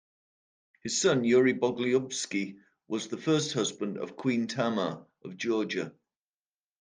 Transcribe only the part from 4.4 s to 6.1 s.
Tamar of Georgia.